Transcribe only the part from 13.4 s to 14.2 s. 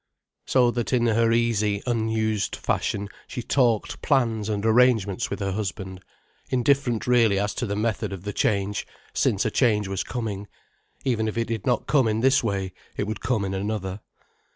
in another.